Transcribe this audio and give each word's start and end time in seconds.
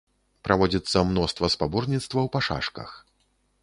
Праводзіцца 0.47 1.03
мноства 1.11 1.53
спаборніцтваў 1.57 2.25
па 2.37 2.47
шашках. 2.49 2.89